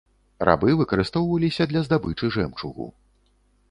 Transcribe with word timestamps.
Рабы 0.47 0.69
выкарыстоўваліся 0.79 1.69
для 1.75 1.87
здабычы 1.91 2.35
жэмчугу. 2.39 2.93